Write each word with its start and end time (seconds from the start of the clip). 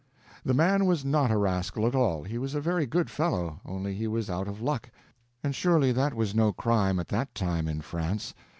The 0.43 0.55
man 0.55 0.85
was 0.87 1.05
not 1.05 1.29
a 1.29 1.37
rascal 1.37 1.85
at 1.85 1.93
all. 1.93 2.23
He 2.23 2.39
was 2.39 2.55
a 2.55 2.59
very 2.59 2.87
good 2.87 3.07
fellow, 3.07 3.59
only 3.63 3.93
he 3.93 4.07
was 4.07 4.31
out 4.31 4.47
of 4.47 4.59
luck, 4.59 4.89
and 5.43 5.53
surely 5.53 5.91
that 5.91 6.15
was 6.15 6.33
no 6.33 6.51
crime 6.51 6.97
at 6.99 7.09
that 7.09 7.35
time 7.35 7.67
in 7.67 7.81
France. 7.81 8.33